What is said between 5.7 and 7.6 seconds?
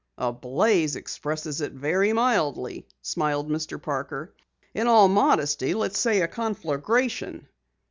let us say a conflagration!"